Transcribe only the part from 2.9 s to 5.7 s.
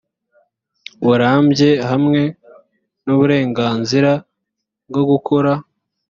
n uburenganzira bwo gukora